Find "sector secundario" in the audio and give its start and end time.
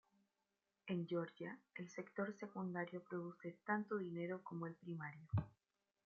1.91-3.03